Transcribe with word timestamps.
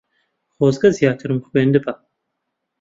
خۆزگە 0.55 0.89
زیاترم 0.97 1.39
خوێندبا. 1.47 1.93